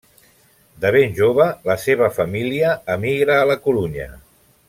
[0.85, 4.09] De ben jove, la seva família emigra a La Corunya.